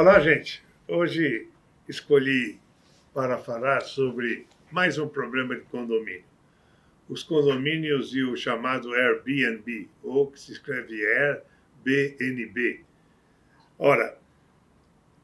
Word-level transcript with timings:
Olá, 0.00 0.18
gente. 0.18 0.64
Hoje 0.88 1.46
escolhi 1.86 2.58
para 3.12 3.36
falar 3.36 3.82
sobre 3.82 4.46
mais 4.72 4.96
um 4.96 5.06
problema 5.06 5.54
de 5.54 5.60
condomínio. 5.64 6.24
Os 7.06 7.22
condomínios 7.22 8.14
e 8.14 8.22
o 8.22 8.34
chamado 8.34 8.94
Airbnb, 8.94 9.90
ou 10.02 10.30
que 10.30 10.40
se 10.40 10.52
escreve 10.52 11.04
Airbnb. 11.04 12.82
Ora, 13.78 14.16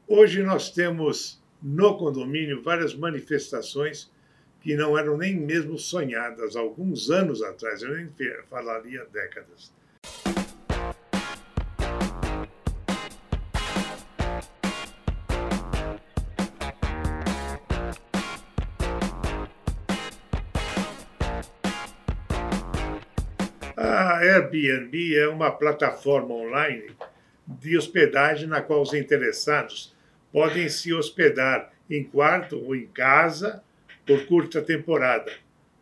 hoje 0.07 0.43
nós 0.43 0.69
temos 0.69 1.41
no 1.59 1.97
condomínio 1.97 2.61
várias 2.61 2.93
manifestações 2.93 4.11
que 4.61 4.75
não 4.75 4.95
eram 4.95 5.17
nem 5.17 5.35
mesmo 5.35 5.79
sonhadas 5.79 6.55
alguns 6.55 7.09
anos 7.09 7.41
atrás, 7.41 7.81
eu 7.81 7.95
nem 7.95 8.13
falaria 8.47 9.03
décadas. 9.05 9.73
A 23.79 24.17
Airbnb 24.17 25.15
é 25.15 25.27
uma 25.27 25.51
plataforma 25.51 26.33
online 26.33 26.95
de 27.45 27.77
hospedagem 27.77 28.47
na 28.47 28.59
qual 28.59 28.81
os 28.81 28.91
interessados 28.91 29.95
podem 30.31 30.67
se 30.67 30.91
hospedar 30.91 31.71
em 31.87 32.03
quarto 32.03 32.59
ou 32.59 32.75
em 32.75 32.87
casa 32.87 33.61
por 34.03 34.25
curta 34.25 34.63
temporada. 34.63 35.31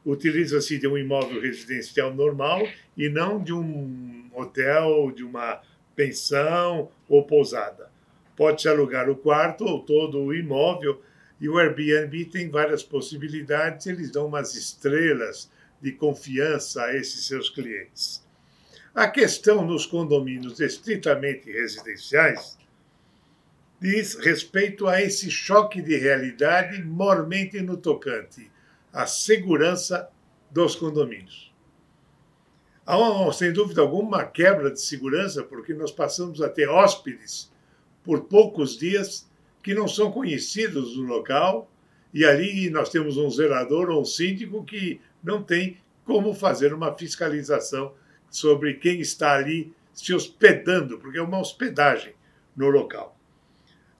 Utiliza-se 0.05 0.77
de 0.77 0.86
um 0.89 0.98
imóvel 0.98 1.39
residencial 1.39 2.13
normal 2.13 2.67
e 2.98 3.08
não 3.08 3.41
de 3.41 3.53
um 3.53 4.30
hotel, 4.34 5.14
de 5.16 5.23
uma 5.23 5.62
pensão 5.95 6.91
ou 7.08 7.23
pousada. 7.23 7.89
Pode-se 8.36 8.67
alugar 8.67 9.09
o 9.09 9.16
quarto 9.16 9.64
ou 9.64 9.80
todo 9.80 10.22
o 10.22 10.34
imóvel 10.36 11.02
e 11.39 11.48
o 11.48 11.58
Airbnb 11.58 12.25
tem 12.25 12.50
várias 12.50 12.84
possibilidades, 12.84 13.88
eles 13.88 14.12
dão 14.12 14.28
umas 14.28 14.53
estrelas 14.53 15.50
de 15.81 15.92
confiança 15.92 16.84
a 16.84 16.95
esses 16.95 17.28
seus 17.28 17.50
clientes. 17.50 18.23
A 18.94 19.08
questão 19.08 19.66
nos 19.66 19.86
condomínios 19.86 20.59
estritamente 20.59 21.52
residenciais 21.52 22.58
diz 23.80 24.16
respeito 24.16 24.88
a 24.88 25.02
esse 25.02 25.30
choque 25.30 25.81
de 25.81 25.98
realidade 25.98 26.81
mormente 26.84 27.62
no 27.62 27.78
tocante 27.78 28.50
à 28.92 29.06
segurança 29.06 30.09
dos 30.50 30.76
condomínios. 30.76 31.53
Há, 32.86 32.98
sem 33.34 33.52
dúvida 33.52 33.81
alguma, 33.81 34.18
uma 34.20 34.26
quebra 34.26 34.72
de 34.72 34.80
segurança, 34.80 35.44
porque 35.44 35.73
nós 35.73 35.92
passamos 35.92 36.42
a 36.42 36.48
ter 36.48 36.70
hóspedes 36.70 37.52
por 38.03 38.26
poucos 38.26 38.78
dias 38.78 39.28
que 39.62 39.73
não 39.73 39.88
são 39.88 40.12
conhecidos 40.12 40.96
no 40.96 41.03
local, 41.03 41.70
e 42.14 42.23
ali 42.25 42.70
nós 42.70 42.89
temos 42.89 43.17
um 43.17 43.30
zelador 43.30 43.89
ou 43.89 44.02
um 44.02 44.06
síndico 44.06 44.64
que 44.64 45.00
não 45.23 45.44
tem 45.44 45.78
como 46.06 46.34
fazer 46.34 46.73
uma 46.73 46.95
fiscalização 46.95 47.94
sobre 48.30 48.75
quem 48.75 49.00
está 49.00 49.36
ali 49.36 49.73
se 49.94 50.14
hospedando, 50.14 51.00
porque 51.00 51.17
é 51.17 51.22
uma 51.22 51.39
hospedagem 51.39 52.14
no 52.56 52.70
local. 52.70 53.17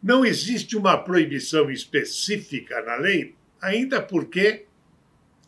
Não 0.02 0.24
existe 0.24 0.78
uma 0.78 0.98
proibição 0.98 1.72
específica 1.72 2.82
na 2.84 2.96
lei, 2.96 3.34
ainda 3.62 4.02
porque, 4.02 4.66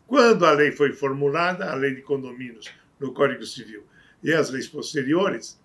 quando 0.08 0.46
a 0.46 0.52
lei 0.52 0.72
foi 0.72 0.94
formulada, 0.94 1.70
a 1.70 1.76
lei 1.76 1.94
de 1.94 2.02
condomínios 2.02 2.72
no 3.00 3.14
Código 3.14 3.46
Civil 3.46 3.84
e 4.24 4.34
as 4.34 4.50
leis 4.50 4.68
posteriores, 4.68 5.60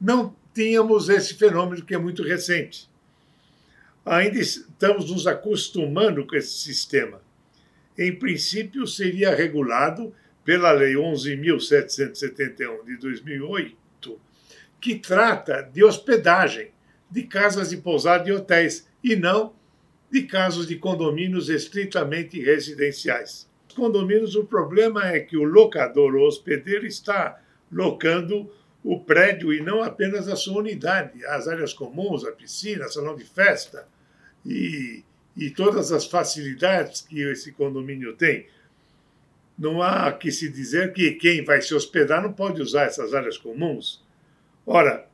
não 0.00 0.34
tínhamos 0.54 1.08
esse 1.08 1.34
fenômeno 1.34 1.84
que 1.84 1.94
é 1.94 1.98
muito 1.98 2.22
recente. 2.22 2.89
Ainda 4.04 4.38
estamos 4.38 5.10
nos 5.10 5.26
acostumando 5.26 6.26
com 6.26 6.36
esse 6.36 6.58
sistema. 6.58 7.20
Em 7.98 8.18
princípio, 8.18 8.86
seria 8.86 9.34
regulado 9.34 10.14
pela 10.44 10.72
Lei 10.72 10.94
11.771 10.94 12.84
de 12.84 12.96
2008, 12.96 14.20
que 14.80 14.96
trata 14.96 15.62
de 15.62 15.84
hospedagem 15.84 16.70
de 17.10 17.24
casas 17.24 17.70
de 17.70 17.76
pousada 17.76 18.28
e 18.28 18.32
hotéis, 18.32 18.88
e 19.02 19.16
não 19.16 19.54
de 20.10 20.22
casos 20.22 20.66
de 20.66 20.76
condomínios 20.76 21.48
estritamente 21.48 22.40
residenciais. 22.40 23.48
Os 23.68 23.74
condomínios, 23.74 24.34
o 24.34 24.44
problema 24.44 25.06
é 25.08 25.20
que 25.20 25.36
o 25.36 25.44
locador 25.44 26.14
ou 26.14 26.26
hospedeiro 26.26 26.86
está 26.86 27.40
locando 27.70 28.50
o 28.82 28.98
prédio 29.00 29.52
e 29.52 29.60
não 29.60 29.82
apenas 29.82 30.28
a 30.28 30.36
sua 30.36 30.58
unidade, 30.58 31.24
as 31.26 31.46
áreas 31.46 31.72
comuns, 31.72 32.24
a 32.24 32.32
piscina, 32.32 32.88
salão 32.88 33.14
de 33.14 33.24
festa 33.24 33.86
e, 34.44 35.04
e 35.36 35.50
todas 35.50 35.92
as 35.92 36.06
facilidades 36.06 37.02
que 37.02 37.20
esse 37.22 37.52
condomínio 37.52 38.14
tem 38.14 38.46
não 39.60 39.82
há 39.82 40.10
que 40.10 40.32
se 40.32 40.48
dizer 40.48 40.94
que 40.94 41.12
quem 41.12 41.44
vai 41.44 41.60
se 41.60 41.74
hospedar 41.74 42.22
não 42.22 42.32
pode 42.32 42.62
usar 42.62 42.84
essas 42.84 43.12
áreas 43.12 43.36
comuns. 43.36 44.02
Ora, 44.64 45.06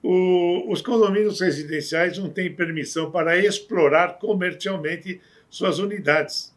o, 0.00 0.70
os 0.72 0.80
condomínios 0.80 1.40
residenciais 1.40 2.16
não 2.16 2.30
têm 2.30 2.54
permissão 2.54 3.10
para 3.10 3.36
explorar 3.36 4.18
comercialmente 4.20 5.20
suas 5.50 5.80
unidades. 5.80 6.54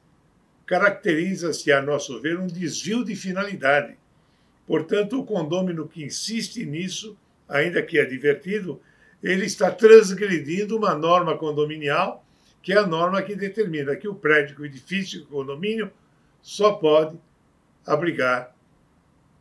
Caracteriza-se, 0.68 1.72
a 1.72 1.82
nosso 1.82 2.22
ver, 2.22 2.40
um 2.40 2.46
desvio 2.46 3.04
de 3.04 3.16
finalidade. 3.16 3.98
Portanto, 4.68 5.20
o 5.20 5.26
condômino 5.26 5.88
que 5.88 6.04
insiste 6.04 6.66
nisso, 6.66 7.18
ainda 7.48 7.82
que 7.82 8.00
é 8.00 8.06
divertido, 8.06 8.82
ele 9.22 9.46
está 9.46 9.72
transgredindo 9.72 10.78
uma 10.78 10.96
norma 10.96 11.38
condominial, 11.38 12.26
que 12.62 12.74
é 12.74 12.78
a 12.78 12.88
norma 12.88 13.22
que 13.22 13.36
determina 13.36 13.96
que 13.96 14.08
o 14.08 14.16
prédio, 14.16 14.60
o 14.60 14.66
edifício, 14.66 15.24
o 15.24 15.28
condomínio 15.28 15.92
só 16.42 16.74
pode 16.74 17.18
abrigar 17.86 18.56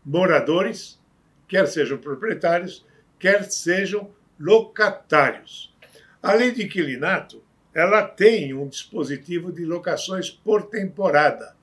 moradores, 0.04 1.00
quer 1.48 1.66
sejam 1.66 1.96
proprietários, 1.96 2.84
quer 3.18 3.44
sejam 3.44 4.10
locatários. 4.38 5.74
A 6.22 6.34
lei 6.34 6.52
de 6.52 6.64
inquilinato, 6.64 7.42
ela 7.74 8.02
tem 8.02 8.54
um 8.54 8.68
dispositivo 8.68 9.52
de 9.52 9.64
locações 9.64 10.30
por 10.30 10.64
temporada, 10.64 11.54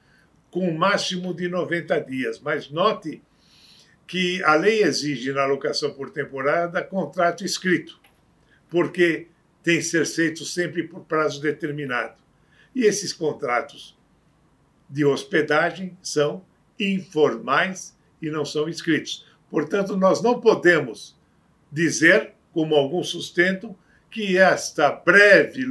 com 0.50 0.68
um 0.68 0.78
máximo 0.78 1.34
de 1.34 1.48
90 1.48 2.00
dias, 2.02 2.40
mas 2.40 2.70
note 2.70 3.22
que 4.12 4.44
a 4.44 4.56
lei 4.56 4.84
exige 4.84 5.32
na 5.32 5.46
locação 5.46 5.94
por 5.94 6.10
temporada 6.10 6.84
contrato 6.84 7.46
escrito, 7.46 7.98
porque 8.70 9.28
tem 9.64 9.78
que 9.78 9.86
ser 9.86 10.06
feito 10.06 10.44
sempre 10.44 10.84
por 10.84 11.06
prazo 11.06 11.40
determinado. 11.40 12.22
E 12.76 12.84
esses 12.84 13.14
contratos 13.14 13.98
de 14.90 15.06
hospedagem 15.06 15.98
são 16.02 16.44
informais 16.78 17.98
e 18.22 18.30
não 18.30 18.44
são 18.44 18.68
escritos. 18.68 19.26
Portanto, 19.50 19.96
nós 19.96 20.22
não 20.22 20.42
podemos 20.42 21.18
dizer, 21.72 22.34
como 22.52 22.76
alguns 22.76 23.08
sustentam, 23.08 23.74
que 24.10 24.38
esta 24.38 24.92
breve 24.92 25.66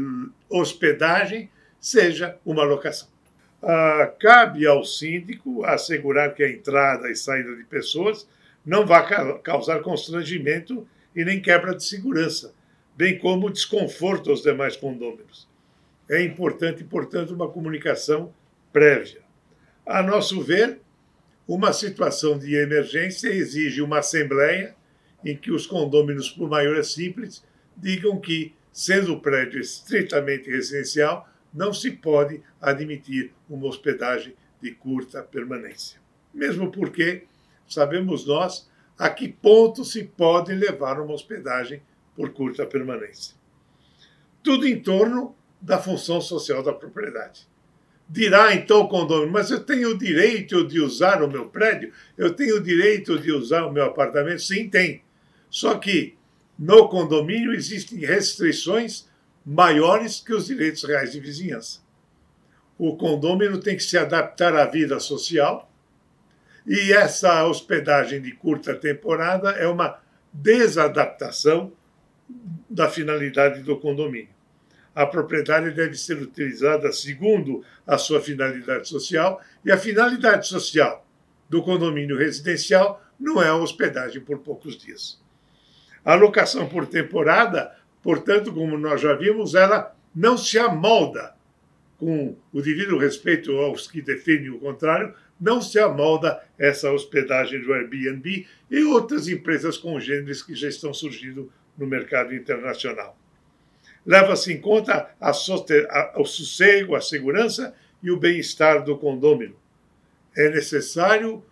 hospedagem 0.48 1.50
seja 1.78 2.38
uma 2.42 2.62
locação. 2.62 3.08
Ah, 3.62 4.10
cabe 4.18 4.66
ao 4.66 4.84
síndico 4.84 5.64
assegurar 5.64 6.34
que 6.34 6.42
a 6.42 6.50
entrada 6.50 7.10
e 7.10 7.14
saída 7.14 7.54
de 7.54 7.64
pessoas 7.64 8.26
não 8.64 8.86
vai 8.86 9.06
causar 9.42 9.80
constrangimento 9.80 10.86
e 11.14 11.24
nem 11.24 11.40
quebra 11.40 11.74
de 11.74 11.84
segurança, 11.84 12.54
bem 12.96 13.18
como 13.18 13.50
desconforto 13.50 14.30
aos 14.30 14.42
demais 14.42 14.76
condôminos. 14.76 15.48
É 16.08 16.22
importante, 16.22 16.82
portanto, 16.84 17.34
uma 17.34 17.48
comunicação 17.48 18.32
prévia. 18.72 19.20
A 19.86 20.02
nosso 20.02 20.40
ver, 20.42 20.80
uma 21.46 21.72
situação 21.72 22.38
de 22.38 22.54
emergência 22.54 23.28
exige 23.28 23.82
uma 23.82 23.98
assembleia 23.98 24.74
em 25.24 25.36
que 25.36 25.50
os 25.50 25.66
condôminos, 25.66 26.30
por 26.30 26.48
maioria 26.48 26.82
simples, 26.82 27.44
digam 27.76 28.18
que, 28.18 28.54
sendo 28.72 29.14
o 29.14 29.20
prédio 29.20 29.60
estritamente 29.60 30.50
residencial, 30.50 31.28
não 31.52 31.72
se 31.72 31.90
pode 31.90 32.42
admitir 32.60 33.32
uma 33.48 33.66
hospedagem 33.66 34.34
de 34.60 34.72
curta 34.72 35.22
permanência. 35.22 36.00
Mesmo 36.32 36.70
porque 36.70 37.24
sabemos 37.68 38.26
nós 38.26 38.68
a 38.98 39.08
que 39.08 39.28
ponto 39.28 39.84
se 39.84 40.04
pode 40.04 40.54
levar 40.54 41.00
uma 41.00 41.14
hospedagem 41.14 41.82
por 42.14 42.30
curta 42.30 42.66
permanência. 42.66 43.34
Tudo 44.42 44.66
em 44.66 44.78
torno 44.78 45.34
da 45.60 45.78
função 45.78 46.20
social 46.20 46.62
da 46.62 46.72
propriedade. 46.72 47.48
Dirá 48.08 48.54
então 48.54 48.80
o 48.80 48.88
condomínio, 48.88 49.32
mas 49.32 49.50
eu 49.50 49.60
tenho 49.60 49.90
o 49.90 49.98
direito 49.98 50.66
de 50.66 50.80
usar 50.80 51.22
o 51.22 51.30
meu 51.30 51.48
prédio? 51.48 51.92
Eu 52.18 52.34
tenho 52.34 52.56
o 52.56 52.62
direito 52.62 53.18
de 53.18 53.30
usar 53.30 53.64
o 53.64 53.72
meu 53.72 53.84
apartamento? 53.84 54.42
Sim, 54.42 54.68
tem. 54.68 55.02
Só 55.48 55.76
que 55.76 56.16
no 56.58 56.88
condomínio 56.88 57.54
existem 57.54 58.00
restrições 58.00 59.08
maiores 59.44 60.20
que 60.20 60.34
os 60.34 60.46
direitos 60.46 60.84
reais 60.84 61.12
de 61.12 61.20
vizinhança. 61.20 61.80
O 62.78 62.96
condomínio 62.96 63.58
tem 63.58 63.76
que 63.76 63.82
se 63.82 63.98
adaptar 63.98 64.54
à 64.54 64.64
vida 64.64 64.98
social 65.00 65.70
e 66.66 66.92
essa 66.92 67.44
hospedagem 67.46 68.20
de 68.20 68.32
curta 68.32 68.74
temporada 68.74 69.50
é 69.50 69.66
uma 69.66 69.98
desadaptação 70.32 71.72
da 72.68 72.88
finalidade 72.88 73.62
do 73.62 73.78
condomínio. 73.78 74.28
A 74.94 75.06
propriedade 75.06 75.70
deve 75.70 75.94
ser 75.94 76.20
utilizada 76.20 76.92
segundo 76.92 77.64
a 77.86 77.96
sua 77.96 78.20
finalidade 78.20 78.88
social 78.88 79.40
e 79.64 79.70
a 79.70 79.78
finalidade 79.78 80.46
social 80.46 81.06
do 81.48 81.62
condomínio 81.62 82.16
residencial 82.16 83.02
não 83.18 83.42
é 83.42 83.48
a 83.48 83.56
hospedagem 83.56 84.20
por 84.20 84.38
poucos 84.38 84.76
dias. 84.76 85.20
A 86.04 86.14
locação 86.14 86.68
por 86.68 86.86
temporada, 86.86 87.76
portanto, 88.02 88.52
como 88.52 88.78
nós 88.78 89.00
já 89.00 89.14
vimos, 89.14 89.54
ela 89.54 89.94
não 90.14 90.36
se 90.36 90.58
amolda 90.58 91.34
com 91.98 92.34
o 92.52 92.62
devido 92.62 92.96
respeito 92.96 93.52
aos 93.58 93.86
que 93.86 94.00
defendem 94.00 94.48
o 94.48 94.58
contrário, 94.58 95.14
não 95.38 95.60
se 95.60 95.78
amolda 95.78 96.42
essa 96.58 96.90
hospedagem 96.90 97.60
do 97.60 97.72
Airbnb 97.72 98.46
e 98.70 98.82
outras 98.84 99.28
empresas 99.28 99.76
congêneres 99.76 100.42
que 100.42 100.54
já 100.54 100.68
estão 100.68 100.94
surgindo 100.94 101.52
no 101.76 101.86
mercado 101.86 102.34
internacional. 102.34 103.16
Leva-se 104.04 104.52
em 104.52 104.60
conta 104.60 105.10
a, 105.20 105.30
a, 105.30 106.20
o 106.20 106.24
sossego, 106.24 106.94
a 106.94 107.00
segurança 107.00 107.74
e 108.02 108.10
o 108.10 108.16
bem-estar 108.16 108.82
do 108.82 108.96
condômino. 108.96 109.56
É 110.34 110.48
necessário, 110.48 111.44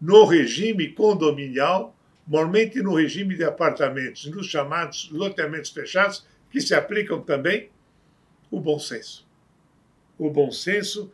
no 0.00 0.24
regime 0.24 0.92
condominial, 0.92 1.96
normalmente 2.28 2.82
no 2.82 2.94
regime 2.94 3.34
de 3.34 3.44
apartamentos, 3.44 4.26
nos 4.26 4.46
chamados 4.46 5.08
loteamentos 5.10 5.70
fechados, 5.70 6.26
que 6.50 6.60
se 6.60 6.74
aplicam 6.74 7.22
também 7.22 7.70
o 8.50 8.60
bom 8.60 8.78
senso. 8.78 9.26
O 10.18 10.30
bom 10.30 10.50
senso 10.50 11.10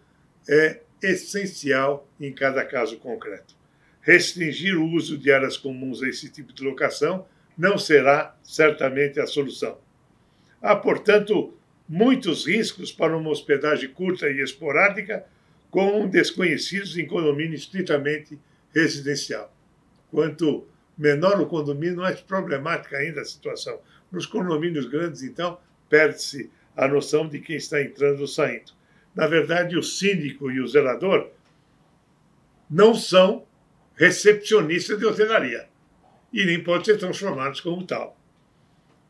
é 0.49 0.81
essencial 1.01 2.09
em 2.21 2.33
cada 2.33 2.65
caso 2.65 2.99
concreto. 2.99 3.55
Restringir 4.01 4.77
o 4.77 4.91
uso 4.91 5.17
de 5.17 5.31
áreas 5.31 5.57
comuns 5.57 6.03
a 6.03 6.09
esse 6.09 6.29
tipo 6.29 6.53
de 6.53 6.65
locação 6.65 7.27
não 7.57 7.79
será 7.79 8.37
certamente 8.43 9.21
a 9.21 9.27
solução. 9.27 9.79
Há, 10.61 10.75
portanto, 10.75 11.57
muitos 11.89 12.47
riscos 12.47 12.91
para 12.91 13.17
uma 13.17 13.31
hospedagem 13.31 13.91
curta 13.91 14.29
e 14.29 14.41
esporádica 14.41 15.25
com 15.71 16.09
desconhecidos 16.09 16.97
em 16.97 17.07
condomínio 17.07 17.55
estritamente 17.55 18.39
residencial. 18.75 19.55
Quanto 20.11 20.67
menor 20.97 21.41
o 21.41 21.47
condomínio, 21.47 21.99
mais 21.99 22.21
problemática 22.21 22.97
ainda 22.97 23.21
a 23.21 23.25
situação. 23.25 23.79
Nos 24.11 24.27
condomínios 24.27 24.87
grandes, 24.87 25.23
então, 25.23 25.59
perde-se 25.89 26.51
a 26.77 26.89
noção 26.89 27.29
de 27.29 27.41
quem 27.41 27.57
está 27.57 27.81
entrando 27.83 28.21
ou 28.21 28.27
saindo. 28.27 28.73
Na 29.15 29.27
verdade, 29.27 29.77
o 29.77 29.83
síndico 29.83 30.51
e 30.51 30.61
o 30.61 30.67
zelador 30.67 31.31
não 32.69 32.95
são 32.95 33.47
recepcionistas 33.95 34.99
de 34.99 35.07
hotelaria 35.07 35.69
e 36.33 36.45
nem 36.45 36.63
podem 36.63 36.85
ser 36.85 36.99
transformados 36.99 37.61
como 37.61 37.87
tal. 37.87 38.19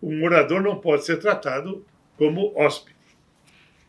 O 0.00 0.12
morador 0.12 0.62
não 0.62 0.78
pode 0.78 1.06
ser 1.06 1.18
tratado 1.18 1.84
como 2.18 2.52
hóspede. 2.54 2.94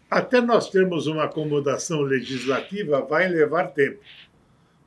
Até 0.10 0.40
nós 0.40 0.70
termos 0.70 1.08
uma 1.08 1.26
acomodação 1.26 2.02
legislativa, 2.02 3.02
vai 3.02 3.28
levar 3.28 3.74
tempo. 3.74 4.00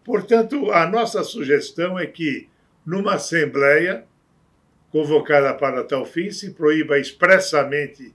Portanto, 0.04 0.70
a 0.72 0.86
nossa 0.86 1.22
sugestão 1.22 1.98
é 1.98 2.06
que, 2.06 2.48
numa 2.88 3.16
Assembleia 3.16 4.06
convocada 4.90 5.52
para 5.52 5.84
tal 5.84 6.06
fim, 6.06 6.30
se 6.30 6.52
proíba 6.52 6.98
expressamente 6.98 8.14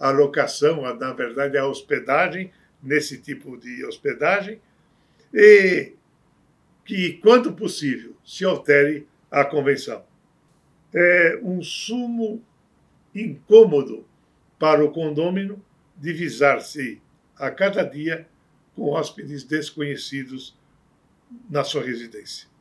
a 0.00 0.10
locação, 0.10 0.80
na 0.94 1.12
verdade, 1.12 1.58
a 1.58 1.66
hospedagem, 1.66 2.50
nesse 2.82 3.18
tipo 3.18 3.54
de 3.58 3.84
hospedagem, 3.84 4.58
e 5.32 5.92
que, 6.86 7.18
quando 7.22 7.52
possível, 7.52 8.16
se 8.24 8.46
altere 8.46 9.06
a 9.30 9.44
convenção. 9.44 10.02
É 10.94 11.38
um 11.42 11.62
sumo 11.62 12.42
incômodo 13.14 14.06
para 14.58 14.82
o 14.82 14.90
condômino 14.90 15.62
divisar-se 15.98 16.98
a 17.36 17.50
cada 17.50 17.82
dia 17.82 18.26
com 18.74 18.88
hóspedes 18.88 19.44
desconhecidos 19.44 20.58
na 21.50 21.62
sua 21.62 21.82
residência. 21.82 22.53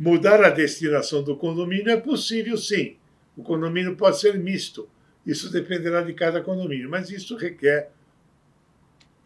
Mudar 0.00 0.42
a 0.42 0.48
destinação 0.48 1.22
do 1.22 1.36
condomínio 1.36 1.90
é 1.90 1.96
possível, 1.98 2.56
sim. 2.56 2.96
O 3.36 3.42
condomínio 3.42 3.94
pode 3.96 4.18
ser 4.18 4.38
misto. 4.38 4.88
Isso 5.26 5.52
dependerá 5.52 6.00
de 6.00 6.14
cada 6.14 6.40
condomínio, 6.40 6.88
mas 6.88 7.10
isso 7.10 7.36
requer 7.36 7.90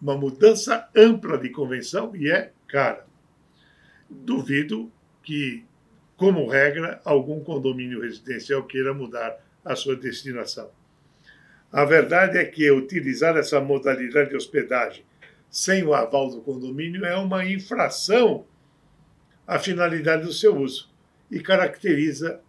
uma 0.03 0.17
mudança 0.17 0.89
ampla 0.93 1.39
de 1.39 1.51
convenção 1.51 2.17
e 2.17 2.29
é 2.29 2.51
cara. 2.67 3.07
Duvido 4.11 4.91
que, 5.23 5.65
como 6.17 6.49
regra, 6.49 7.01
algum 7.05 7.39
condomínio 7.39 8.01
residencial 8.01 8.65
queira 8.65 8.93
mudar 8.93 9.39
a 9.65 9.77
sua 9.77 9.95
destinação. 9.95 10.73
A 11.71 11.85
verdade 11.85 12.37
é 12.37 12.45
que 12.45 12.69
utilizar 12.73 13.37
essa 13.37 13.61
modalidade 13.61 14.31
de 14.31 14.37
hospedagem 14.37 15.05
sem 15.49 15.85
o 15.85 15.95
aval 15.95 16.31
do 16.31 16.41
condomínio 16.41 17.05
é 17.05 17.17
uma 17.17 17.47
infração 17.47 18.45
à 19.47 19.59
finalidade 19.59 20.25
do 20.25 20.33
seu 20.33 20.57
uso 20.57 20.91
e 21.31 21.41
caracteriza 21.41 22.41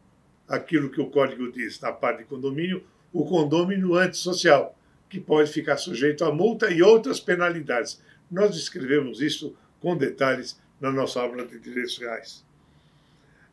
aquilo 0.47 0.89
que 0.89 1.01
o 1.01 1.09
código 1.09 1.51
diz 1.51 1.79
na 1.79 1.91
parte 1.91 2.19
de 2.19 2.25
condomínio, 2.25 2.83
o 3.11 3.25
condomínio 3.25 3.95
antissocial, 3.95 4.77
que 5.09 5.19
pode 5.19 5.51
ficar 5.51 5.77
sujeito 5.77 6.23
a 6.25 6.31
multa 6.31 6.71
e 6.71 6.81
outras 6.81 7.19
penalidades. 7.19 8.01
Nós 8.29 8.53
descrevemos 8.55 9.21
isso 9.21 9.55
com 9.79 9.95
detalhes 9.95 10.59
na 10.79 10.91
nossa 10.91 11.21
aula 11.21 11.45
de 11.45 11.59
direitos 11.59 11.97
reais. 11.97 12.43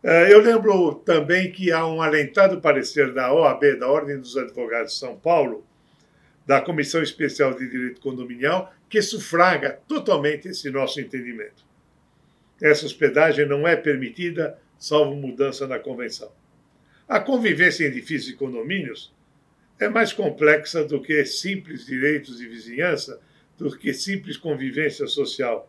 Eh, 0.03 0.33
eu 0.33 0.41
lembro 0.41 0.97
também 0.97 1.53
que 1.53 1.71
há 1.71 1.87
um 1.87 2.03
alentado 2.03 2.61
parecer 2.61 3.13
da 3.13 3.33
OAB, 3.33 3.79
da 3.79 3.89
Ordem 3.89 4.19
dos 4.19 4.37
Advogados 4.37 4.95
de 4.95 4.99
São 4.99 5.17
Paulo, 5.17 5.65
da 6.45 6.61
Comissão 6.61 7.03
Especial 7.03 7.55
de 7.55 7.69
Direito 7.71 8.01
Condominial, 8.01 8.75
que 8.89 9.01
sufraga 9.01 9.79
totalmente 9.87 10.49
esse 10.49 10.69
nosso 10.71 11.01
entendimento. 11.01 11.65
Essa 12.63 12.87
hospedagem 12.87 13.45
não 13.45 13.67
é 13.67 13.75
permitida, 13.75 14.57
salvo 14.79 15.17
mudança 15.17 15.67
na 15.67 15.81
convenção. 15.81 16.31
A 17.09 17.19
convivência 17.19 17.85
em 17.85 17.89
edifícios 17.89 18.33
e 18.33 18.37
condomínios 18.37 19.13
é 19.81 19.89
mais 19.89 20.13
complexa 20.13 20.85
do 20.85 21.03
que 21.03 21.25
simples 21.25 21.85
direitos 21.85 22.39
de 22.39 22.47
vizinhança, 22.47 23.21
do 23.59 23.77
que 23.77 23.93
simples 23.93 24.37
convivência 24.37 25.09
social. 25.09 25.69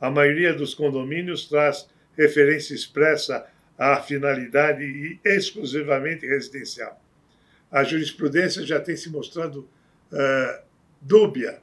A 0.00 0.10
maioria 0.10 0.54
dos 0.54 0.74
condomínios 0.74 1.46
traz 1.48 1.86
referência 2.16 2.74
expressa 2.74 3.46
à 3.76 4.00
finalidade 4.00 5.20
exclusivamente 5.22 6.26
residencial. 6.26 6.98
A 7.70 7.84
jurisprudência 7.84 8.64
já 8.64 8.80
tem 8.80 8.96
se 8.96 9.10
mostrado 9.10 9.68
uh, 10.10 10.62
dúbia 11.00 11.60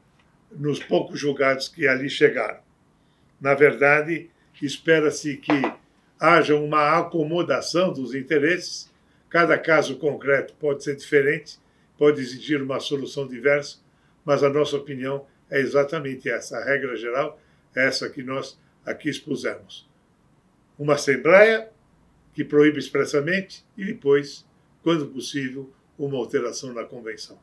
nos 0.51 0.79
poucos 0.79 1.19
julgados 1.19 1.67
que 1.67 1.87
ali 1.87 2.09
chegaram. 2.09 2.59
Na 3.41 3.53
verdade, 3.53 4.29
espera-se 4.65 5.37
que 5.37 5.53
haja 6.19 6.55
uma 6.55 6.99
acomodação 6.99 7.93
dos 7.93 8.13
interesses. 8.13 8.89
Cada 9.29 9.57
caso 9.57 9.97
concreto 9.97 10.53
pode 10.55 10.83
ser 10.83 10.95
diferente 10.95 11.59
pode 11.99 12.21
exigir 12.21 12.63
uma 12.63 12.79
solução 12.79 13.27
diversa, 13.27 13.77
mas 14.23 14.41
a 14.41 14.49
nossa 14.49 14.77
opinião 14.77 15.27
é 15.51 15.59
exatamente 15.59 16.29
essa. 16.29 16.57
A 16.57 16.63
regra 16.63 16.95
geral 16.95 17.37
é 17.75 17.85
essa 17.85 18.09
que 18.09 18.23
nós 18.23 18.57
aqui 18.85 19.09
expusemos. 19.09 19.87
Uma 20.77 20.93
Assembleia 20.93 21.69
que 22.33 22.45
proíbe 22.45 22.79
expressamente 22.79 23.65
e 23.77 23.83
depois, 23.83 24.45
quando 24.81 25.07
possível, 25.07 25.69
uma 25.97 26.17
alteração 26.17 26.73
na 26.73 26.85
Convenção. 26.85 27.37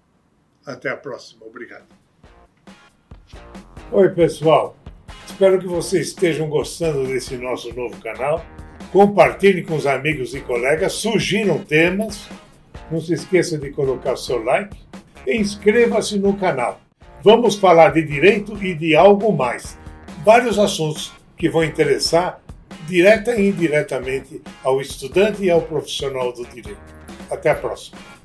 Até 0.65 0.89
a 0.89 0.97
próxima. 0.97 1.45
Obrigado. 1.45 1.87
Oi, 3.93 4.09
pessoal. 4.09 4.76
Espero 5.37 5.59
que 5.59 5.67
vocês 5.67 6.09
estejam 6.09 6.49
gostando 6.49 7.07
desse 7.07 7.37
nosso 7.37 7.71
novo 7.75 7.95
canal. 7.99 8.43
Compartilhem 8.91 9.63
com 9.63 9.77
os 9.77 9.87
amigos 9.87 10.35
e 10.35 10.41
colegas, 10.41 10.95
sugiram 10.95 11.59
temas 11.59 12.27
não 12.91 12.99
se 13.03 13.13
esqueça 13.13 13.59
de 13.59 13.71
colocar 13.71 14.15
o 14.15 14.17
seu 14.17 14.43
like 14.43 14.75
e 15.27 15.37
inscreva-se 15.37 16.19
no 16.19 16.39
canal. 16.39 16.81
Vamos 17.23 17.57
falar 17.57 17.91
de 17.91 18.03
direito 18.03 18.57
e 18.65 18.75
de 18.75 18.97
algo 18.97 19.31
mais. 19.31 19.77
Vários 20.25 20.59
assuntos 20.59 21.13
que 21.37 21.51
vão 21.51 21.63
interessar 21.63 22.41
direta 22.87 23.39
e 23.39 23.51
indiretamente 23.51 24.41
ao 24.65 24.81
estudante 24.81 25.45
e 25.45 25.51
ao 25.51 25.61
profissional 25.61 26.33
do 26.33 26.47
direito. 26.47 26.81
Até 27.31 27.51
a 27.51 27.55
próxima. 27.55 28.16